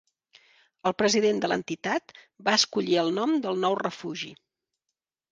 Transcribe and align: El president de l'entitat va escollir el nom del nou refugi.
El 0.89 0.93
president 1.01 1.41
de 1.43 1.49
l'entitat 1.51 2.13
va 2.47 2.55
escollir 2.59 2.97
el 3.01 3.11
nom 3.19 3.35
del 3.43 3.61
nou 3.65 3.77
refugi. 3.81 4.31